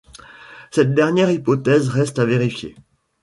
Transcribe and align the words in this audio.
Cette 0.71 0.95
dernière 0.95 1.29
hypothèse 1.29 1.89
reste 1.89 2.17
à 2.17 2.25
vérifier. 2.25 2.75